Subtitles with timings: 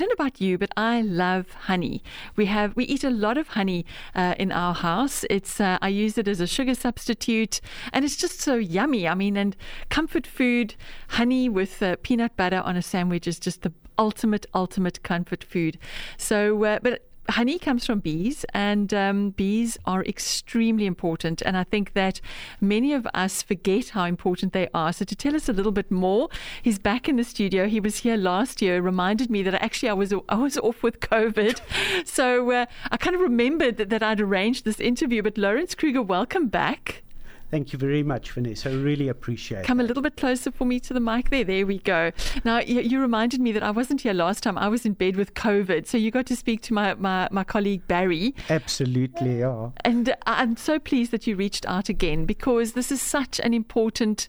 [0.00, 2.02] don't know about you, but I love honey.
[2.34, 3.84] We have we eat a lot of honey
[4.14, 5.24] uh, in our house.
[5.28, 7.60] It's uh, I use it as a sugar substitute,
[7.92, 9.06] and it's just so yummy.
[9.06, 9.54] I mean, and
[9.90, 10.74] comfort food,
[11.08, 15.78] honey with uh, peanut butter on a sandwich is just the ultimate, ultimate comfort food.
[16.16, 21.42] So, uh, but honey comes from bees, and um, bees are extremely important.
[21.42, 22.20] And I think that
[22.60, 24.92] many of us forget how important they are.
[24.92, 26.28] So, to tell us a little bit more,
[26.62, 27.68] he's back in the studio.
[27.68, 28.80] He was here last year.
[28.80, 31.60] Reminded me that actually I was I was off with COVID,
[32.06, 35.22] so uh, I kind of remembered that, that I'd arranged this interview.
[35.22, 37.02] But Lawrence Kruger, welcome back.
[37.50, 38.70] Thank you very much, Vanessa.
[38.70, 39.66] I really appreciate it.
[39.66, 39.84] Come that.
[39.84, 41.42] a little bit closer for me to the mic there.
[41.42, 42.12] There we go.
[42.44, 44.56] Now, you, you, reminded me that I wasn't here last time.
[44.56, 45.86] I was in bed with COVID.
[45.86, 48.34] So you got to speak to my, my, my colleague, Barry.
[48.48, 49.70] Absolutely, yeah.
[49.84, 54.28] And I'm so pleased that you reached out again because this is such an important.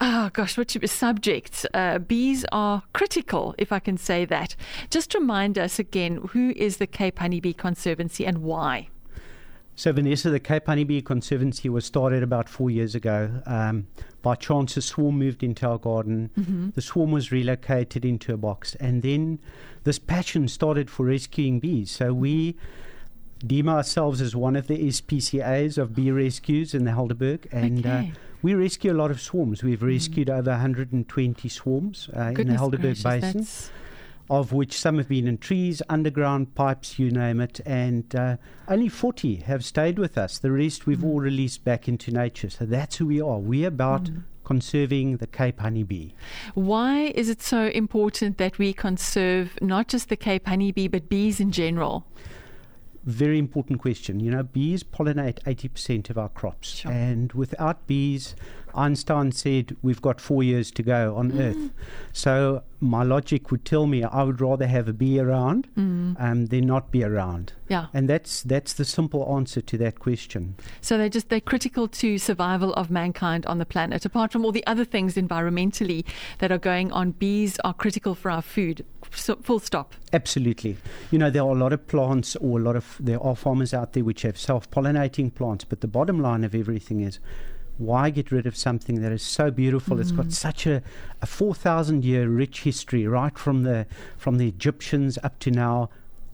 [0.00, 1.66] Oh gosh, what should be subject?
[1.74, 4.56] Uh, bees are critical, if I can say that.
[4.88, 8.88] Just remind us again who is the Cape Honeybee Conservancy and why?
[9.80, 13.40] So, Vanessa, the Cape Honeybee Conservancy was started about four years ago.
[13.46, 13.86] Um,
[14.20, 16.28] by chance, a swarm moved into our garden.
[16.38, 16.70] Mm-hmm.
[16.74, 18.74] The swarm was relocated into a box.
[18.74, 19.38] And then
[19.84, 21.90] this passion started for rescuing bees.
[21.90, 22.56] So, we
[23.38, 27.50] deem ourselves as one of the SPCAs of bee rescues in the Helderberg.
[27.50, 28.12] And uh, okay.
[28.12, 29.62] uh, we rescue a lot of swarms.
[29.62, 30.40] We've rescued mm.
[30.40, 33.46] over 120 swarms uh, in the Helderberg Basin.
[34.30, 38.36] Of which some have been in trees, underground pipes, you name it, and uh,
[38.68, 40.38] only 40 have stayed with us.
[40.38, 41.04] The rest we've mm.
[41.04, 42.48] all released back into nature.
[42.48, 43.38] So that's who we are.
[43.40, 44.22] We're about mm.
[44.44, 46.12] conserving the Cape honeybee.
[46.54, 51.40] Why is it so important that we conserve not just the Cape honeybee, but bees
[51.40, 52.06] in general?
[53.10, 54.20] Very important question.
[54.20, 56.68] You know, bees pollinate 80% of our crops.
[56.68, 56.92] Sure.
[56.92, 58.34] And without bees,
[58.74, 61.40] Einstein said we've got four years to go on mm.
[61.40, 61.70] Earth.
[62.12, 66.16] So my logic would tell me I would rather have a bee around mm.
[66.20, 67.52] um, than not be around.
[67.68, 67.86] Yeah.
[67.92, 70.56] And that's that's the simple answer to that question.
[70.80, 74.04] So they're just they're critical to survival of mankind on the planet.
[74.04, 76.04] Apart from all the other things environmentally
[76.38, 78.84] that are going on, bees are critical for our food.
[79.12, 79.94] So, full stop.
[80.12, 80.76] Absolutely.
[81.10, 83.74] You know, there are a lot of plants or a lot of there are farmers
[83.74, 87.18] out there which have self pollinating plants, but the bottom line of everything is
[87.78, 89.96] why get rid of something that is so beautiful?
[89.96, 90.00] Mm.
[90.00, 90.32] It's got mm.
[90.32, 90.82] such a,
[91.22, 95.90] a four thousand year rich history, right from the from the Egyptians up to now.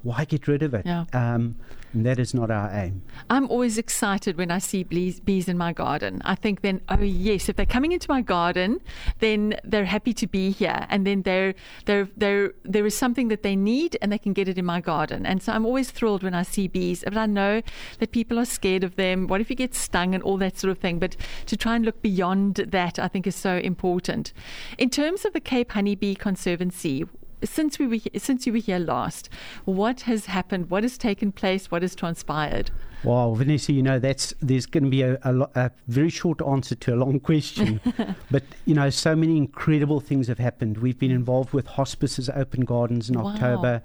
[0.06, 0.86] Why get rid of it?
[0.86, 1.04] Yeah.
[1.12, 1.56] Um,
[1.92, 3.02] that is not our aim.
[3.28, 6.22] I'm always excited when I see bees, bees in my garden.
[6.24, 8.80] I think then, oh yes, if they're coming into my garden,
[9.18, 11.54] then they're happy to be here, and then they're,
[11.86, 14.80] they're, they're, there is something that they need, and they can get it in my
[14.80, 15.26] garden.
[15.26, 17.02] And so I'm always thrilled when I see bees.
[17.02, 17.62] But I know
[17.98, 19.26] that people are scared of them.
[19.26, 21.00] What if you get stung and all that sort of thing?
[21.00, 24.32] But to try and look beyond that, I think is so important.
[24.78, 27.06] In terms of the Cape Honeybee Conservancy,
[27.44, 29.28] since we were since you were here last,
[29.64, 30.70] what has happened?
[30.70, 31.70] What has taken place?
[31.70, 32.70] What has transpired?
[33.04, 36.74] Wow, Vanessa, you know that's there's going to be a, a, a, very short answer
[36.74, 37.80] to a long question,
[38.30, 40.78] but you know so many incredible things have happened.
[40.78, 43.32] We've been involved with hospices, open gardens in wow.
[43.32, 43.82] October.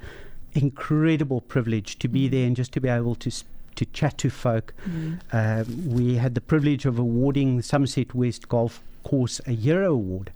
[0.54, 2.32] Incredible privilege to be mm.
[2.32, 3.32] there and just to be able to.
[3.32, 4.74] to chat to folk.
[4.86, 5.20] Mm.
[5.32, 10.32] Uh, we had the privilege of awarding the Somerset West Golf Course a Hero Award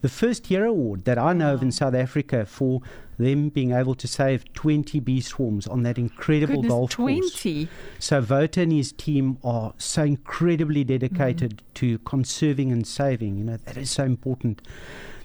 [0.00, 1.54] the first year award that I know wow.
[1.54, 2.80] of in South Africa for
[3.18, 7.66] them being able to save 20 bee swarms on that incredible Goodness, golf 20.
[7.66, 7.68] course.
[7.98, 11.74] So Vota and his team are so incredibly dedicated mm.
[11.74, 13.36] to conserving and saving.
[13.36, 14.62] You know, that is so important.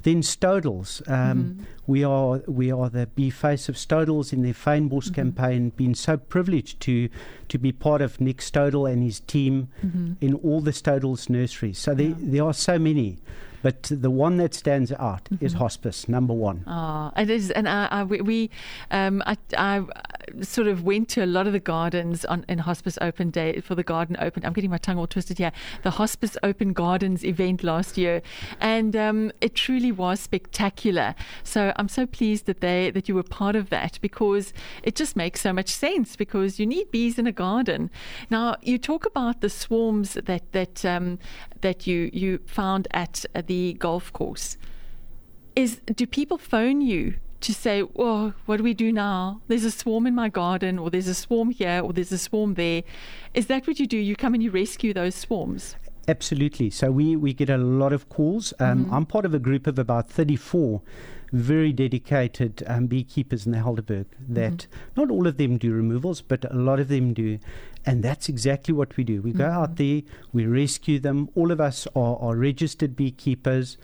[0.06, 1.64] Then Stodels, um, mm-hmm.
[1.88, 5.14] we are we are the bee face of Stodels in their Fynbos mm-hmm.
[5.16, 5.70] campaign.
[5.72, 7.10] Been so privileged to
[7.50, 10.14] to be part of Nick Stodel and his team mm-hmm.
[10.22, 11.80] in all the Stodels nurseries.
[11.80, 11.98] So yeah.
[11.98, 13.18] there there are so many.
[13.66, 15.44] But the one that stands out mm-hmm.
[15.44, 16.64] is hospice, number one.
[16.68, 17.50] Oh, it is.
[17.50, 18.52] And I, I, we,
[18.92, 19.84] um, I, I
[20.42, 23.74] sort of went to a lot of the gardens on in Hospice Open Day for
[23.74, 24.46] the garden open.
[24.46, 25.52] I'm getting my tongue all twisted here.
[25.82, 28.22] The Hospice Open Gardens event last year,
[28.60, 31.16] and um, it truly was spectacular.
[31.44, 34.54] So I'm so pleased that they that you were part of that because
[34.84, 37.90] it just makes so much sense because you need bees in a garden.
[38.30, 41.18] Now you talk about the swarms that that um,
[41.62, 44.58] that you you found at the golf course.
[45.56, 49.42] Is do people phone you to say, "Oh, what do we do now?
[49.48, 52.56] There's a swarm in my garden, or there's a swarm here, or there's a swarm
[52.56, 52.84] there."
[53.34, 53.98] Is that what you do?
[53.98, 55.76] You come and you rescue those swarms.
[56.08, 56.70] Absolutely.
[56.70, 58.54] So we, we get a lot of calls.
[58.60, 58.94] Um, mm-hmm.
[58.94, 60.82] I'm part of a group of about 34
[61.32, 65.02] very dedicated um, beekeepers in the Helderberg that mm-hmm.
[65.02, 67.40] not all of them do removals, but a lot of them do.
[67.86, 69.22] And that's exactly what we do.
[69.22, 69.40] We mm-hmm.
[69.40, 71.30] go out there, we rescue them.
[71.36, 73.78] All of us are, are registered beekeepers.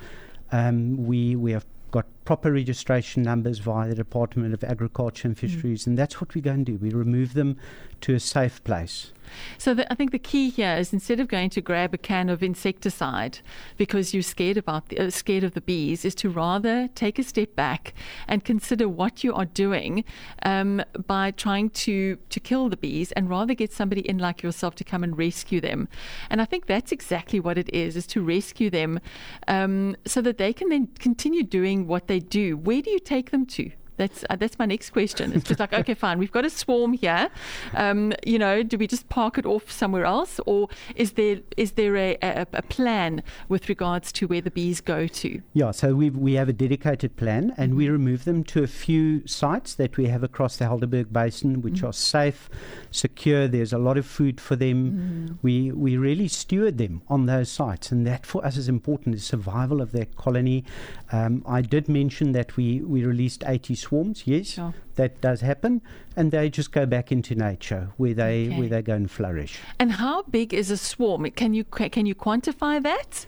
[0.51, 5.83] Um, we, we have got proper registration numbers via the Department of Agriculture and Fisheries,
[5.83, 5.87] mm.
[5.87, 6.77] and that's what we're going to do.
[6.77, 7.57] We remove them
[8.01, 9.11] to a safe place.
[9.57, 12.29] So the, I think the key here is instead of going to grab a can
[12.29, 13.39] of insecticide
[13.77, 17.23] because you're scared about the, uh, scared of the bees, is to rather take a
[17.23, 17.93] step back
[18.27, 20.03] and consider what you are doing
[20.43, 24.75] um, by trying to to kill the bees, and rather get somebody in like yourself
[24.75, 25.87] to come and rescue them.
[26.29, 28.99] And I think that's exactly what it is: is to rescue them
[29.47, 32.57] um, so that they can then continue doing what they do.
[32.57, 33.71] Where do you take them to?
[33.97, 35.33] That's uh, that's my next question.
[35.33, 37.29] It's just like, okay, fine, we've got a swarm here.
[37.75, 41.73] Um, you know, do we just park it off somewhere else, or is there is
[41.73, 45.41] there a, a, a, plan with regards to where the bees go to?
[45.53, 49.27] Yeah, so we we have a dedicated plan, and we remove them to a few
[49.27, 51.87] sites that we have across the Helderberg Basin, which mm-hmm.
[51.87, 52.49] are safe,
[52.91, 53.47] secure.
[53.47, 54.91] There's a lot of food for them.
[54.91, 55.35] Mm-hmm.
[55.41, 59.15] We we really steward them on those sites, and that for us is important.
[59.15, 60.63] The survival of their colony.
[61.11, 64.23] Um, I did mention that we we released 80 swarms.
[64.25, 64.73] Yes, sure.
[64.95, 65.81] that does happen,
[66.15, 68.59] and they just go back into nature where they okay.
[68.59, 69.59] where they go and flourish.
[69.79, 71.29] And how big is a swarm?
[71.31, 73.25] Can you can you quantify that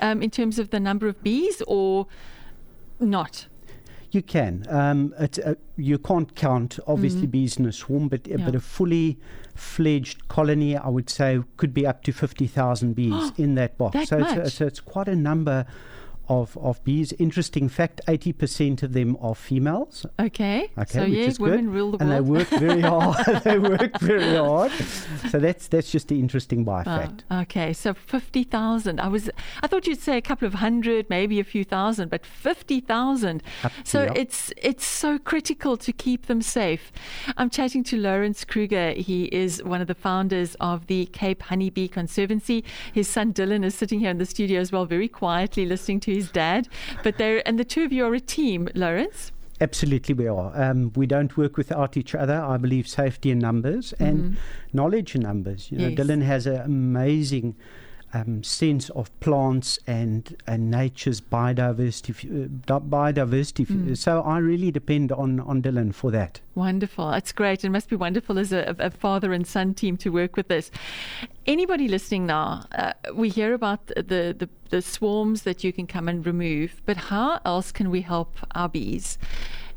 [0.00, 2.06] um, in terms of the number of bees, or
[3.00, 3.46] not?
[4.12, 4.64] You can.
[4.70, 5.26] Um, uh,
[5.76, 7.32] you can't count obviously mm.
[7.32, 8.36] bees in a swarm, but yeah.
[8.38, 9.18] but a fully
[9.54, 13.94] fledged colony, I would say, could be up to fifty thousand bees in that box.
[13.94, 14.38] That so much?
[14.38, 15.66] It's, a, so it's quite a number
[16.28, 17.12] of, of bees.
[17.18, 20.06] Interesting fact: eighty percent of them are females.
[20.18, 20.70] Okay.
[20.78, 20.98] Okay.
[20.98, 21.74] So yeah, women good.
[21.74, 22.02] rule the world.
[22.02, 23.42] And they work very hard.
[23.44, 24.72] they work very hard.
[25.30, 27.24] So that's that's just the interesting by oh, fact.
[27.30, 27.72] Okay.
[27.72, 29.00] So fifty thousand.
[29.00, 29.30] I was
[29.62, 33.42] I thought you'd say a couple of hundred, maybe a few thousand, but fifty thousand.
[33.84, 34.12] So yeah.
[34.14, 36.92] it's it's so critical to keep them safe.
[37.36, 38.92] I'm chatting to Lawrence Kruger.
[38.92, 42.64] He is one of the founders of the Cape Honeybee Conservancy.
[42.92, 46.15] His son Dylan is sitting here in the studio as well, very quietly listening to
[46.16, 46.68] his dad.
[47.02, 49.32] But they're and the two of you are a team, Lawrence.
[49.60, 50.52] Absolutely, we are.
[50.54, 52.34] Um, we don't work without each other.
[52.34, 54.76] I believe safety in numbers and mm-hmm.
[54.76, 55.70] knowledge in numbers.
[55.70, 55.98] You know, yes.
[55.98, 57.56] Dylan has an amazing
[58.16, 62.44] um, sense of plants and, and nature's biodiversity.
[62.44, 63.66] Uh, biodiversity.
[63.66, 63.96] Mm.
[63.96, 66.40] So I really depend on, on Dylan for that.
[66.54, 67.10] Wonderful.
[67.10, 67.64] That's great.
[67.64, 70.70] It must be wonderful as a, a father and son team to work with this.
[71.46, 76.08] Anybody listening now, uh, we hear about the, the, the swarms that you can come
[76.08, 79.18] and remove, but how else can we help our bees?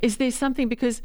[0.02, 1.02] Is there something because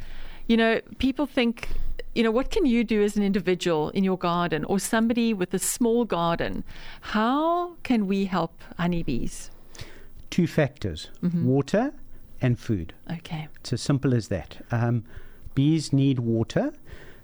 [0.46, 1.68] you know, people think
[2.14, 5.52] you know, what can you do as an individual in your garden or somebody with
[5.52, 6.64] a small garden?
[7.00, 9.50] How can we help honeybees?
[10.30, 11.44] Two factors mm-hmm.
[11.44, 11.92] water
[12.40, 12.94] and food.
[13.10, 13.48] Okay.
[13.56, 14.64] It's as simple as that.
[14.70, 15.04] Um,
[15.54, 16.72] bees need water.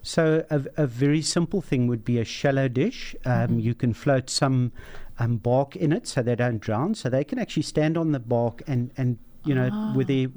[0.02, 3.14] So, a, a, very simple thing would be a shallow dish.
[3.26, 3.58] Um, mm-hmm.
[3.60, 4.72] You can float some
[5.18, 6.94] um, bark in it so they don't drown.
[6.94, 9.92] So, they can actually stand on the bark and, and you know, ah.
[9.94, 10.28] with their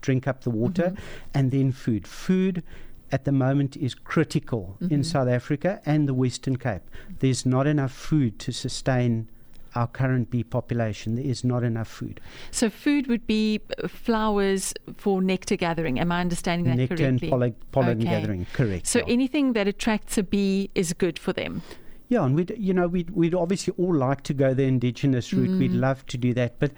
[0.00, 1.24] drink up the water, mm-hmm.
[1.34, 2.06] and then food.
[2.06, 2.62] Food
[3.10, 4.94] at the moment is critical mm-hmm.
[4.94, 6.82] in South Africa and the Western Cape.
[7.20, 9.28] There's not enough food to sustain
[9.74, 11.16] our current bee population.
[11.16, 12.20] There is not enough food.
[12.50, 16.00] So, food would be uh, flowers for nectar gathering.
[16.00, 17.30] Am I understanding that nectar correctly?
[17.30, 18.10] Nectar and pollen, okay.
[18.10, 18.86] gathering, correct.
[18.86, 19.04] So, yeah.
[19.08, 21.62] anything that attracts a bee is good for them.
[22.08, 25.50] Yeah, and we'd you know we'd we'd obviously all like to go the indigenous route.
[25.50, 25.58] Mm.
[25.58, 26.72] We'd love to do that, but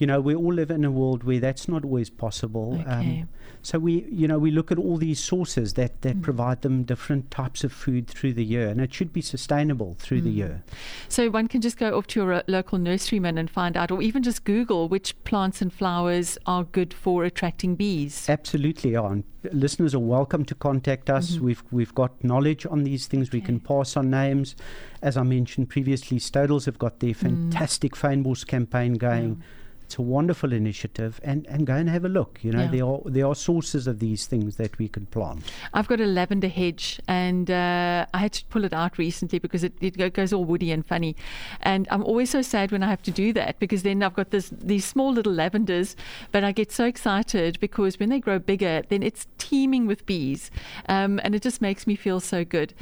[0.00, 2.78] you know, we all live in a world where that's not always possible.
[2.80, 3.20] Okay.
[3.20, 3.28] Um,
[3.60, 6.22] so we, you know, we look at all these sources that, that mm.
[6.22, 10.22] provide them different types of food through the year, and it should be sustainable through
[10.22, 10.24] mm.
[10.24, 10.62] the year.
[11.10, 14.22] So one can just go off to your local nurseryman and find out, or even
[14.22, 18.26] just Google which plants and flowers are good for attracting bees.
[18.26, 21.32] Absolutely, on listeners are welcome to contact us.
[21.32, 21.44] Mm-hmm.
[21.44, 23.28] We've we've got knowledge on these things.
[23.28, 23.38] Okay.
[23.38, 24.56] We can pass on names.
[25.02, 27.16] As I mentioned previously, Stodels have got their mm.
[27.16, 28.46] fantastic mm.
[28.46, 29.36] campaign going.
[29.40, 29.46] Yeah
[29.90, 32.38] it's a wonderful initiative, and, and go and have a look.
[32.42, 32.70] You know, yeah.
[32.70, 35.42] there are there are sources of these things that we can plant.
[35.74, 39.64] I've got a lavender hedge, and uh, I had to pull it out recently because
[39.64, 41.16] it, it goes all woody and funny,
[41.62, 44.30] and I'm always so sad when I have to do that because then I've got
[44.30, 45.96] this these small little lavenders,
[46.30, 50.52] but I get so excited because when they grow bigger, then it's teeming with bees,
[50.88, 52.74] um, and it just makes me feel so good.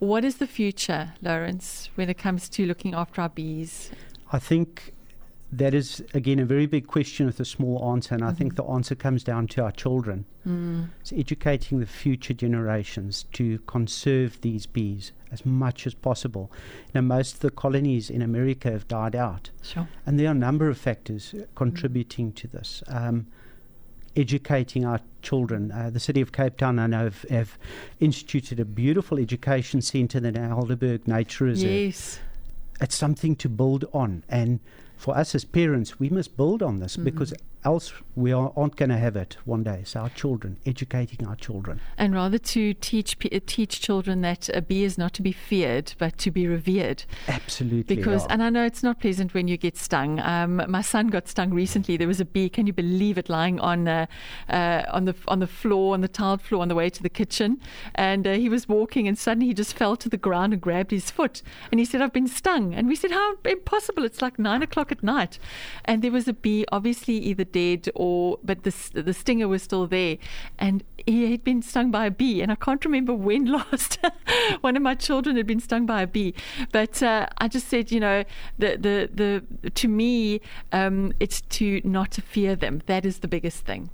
[0.00, 3.90] What is the future, Lawrence, when it comes to looking after our bees?
[4.32, 4.92] I think
[5.52, 8.30] that is again a very big question with a small answer, and mm-hmm.
[8.30, 8.66] I think mm-hmm.
[8.66, 10.24] the answer comes down to our children.
[10.46, 10.88] Mm.
[11.00, 16.50] It's educating the future generations to conserve these bees as much as possible.
[16.94, 19.88] Now, most of the colonies in America have died out, sure.
[20.06, 22.36] and there are a number of factors contributing mm.
[22.36, 22.82] to this.
[22.88, 23.26] Um,
[24.14, 25.72] educating our children.
[25.72, 27.58] Uh, the city of Cape Town, I know, have, have
[27.98, 31.70] instituted a beautiful education centre, the Helderberg Nature Reserve.
[31.70, 32.20] Yes.
[32.80, 34.60] It's something to build on, and
[35.02, 37.04] for us as parents, we must build on this mm-hmm.
[37.04, 39.82] because else we are, aren't going to have it one day.
[39.84, 41.80] So our children, educating our children.
[41.96, 46.18] And rather to teach teach children that a bee is not to be feared, but
[46.18, 47.04] to be revered.
[47.28, 47.96] Absolutely.
[47.96, 48.32] Because, yeah.
[48.32, 50.20] and I know it's not pleasant when you get stung.
[50.20, 51.96] Um, my son got stung recently.
[51.96, 52.48] There was a bee.
[52.48, 53.28] Can you believe it?
[53.28, 54.06] Lying on uh,
[54.48, 57.08] uh, on the on the floor, on the tiled floor, on the way to the
[57.08, 57.60] kitchen,
[57.94, 60.90] and uh, he was walking, and suddenly he just fell to the ground and grabbed
[60.90, 64.04] his foot, and he said, "I've been stung." And we said, "How impossible!
[64.04, 65.38] It's like nine o'clock at night,"
[65.84, 69.86] and there was a bee, obviously either dead or, but the the stinger was still
[69.86, 70.18] there,
[70.58, 73.98] and he had been stung by a bee, and I can't remember when last
[74.60, 76.34] one of my children had been stung by a bee.
[76.72, 78.24] But uh, I just said, you know,
[78.58, 80.40] the the the to me,
[80.72, 82.82] um, it's to not fear them.
[82.86, 83.90] That is the biggest thing.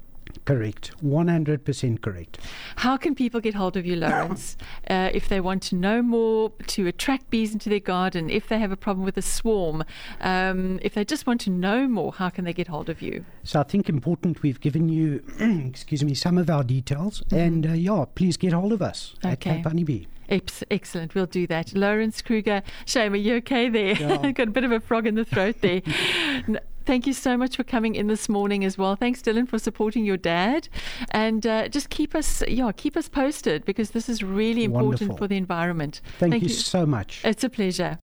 [0.49, 0.93] Correct.
[1.05, 2.39] 100% correct.
[2.77, 4.57] How can people get hold of you, Lawrence,
[4.89, 8.59] uh, if they want to know more, to attract bees into their garden, if they
[8.59, 9.85] have a problem with a swarm,
[10.23, 13.27] um, if they just want to know more, how can they get hold of you?
[13.45, 15.23] So I think important we've given you,
[15.69, 17.21] excuse me, some of our details.
[17.27, 17.37] Mm-hmm.
[17.37, 19.33] And uh, yeah, please get hold of us okay.
[19.33, 20.07] at Cape Honeybee.
[20.31, 21.15] Excellent.
[21.15, 21.75] We'll do that.
[21.75, 22.63] Lawrence Kruger.
[22.87, 23.93] Shame, are you okay there?
[23.93, 24.31] Yeah.
[24.33, 25.83] Got a bit of a frog in the throat there.
[26.89, 28.97] Thank you so much for coming in this morning as well.
[28.97, 30.71] Thanks, Dylan, for supporting your dad,
[31.11, 35.17] and uh, just keep us, yeah, keep us posted because this is really important Wonderful.
[35.19, 36.01] for the environment.
[36.19, 37.21] Thank, Thank you, you so much.
[37.25, 37.97] It's a pleasure.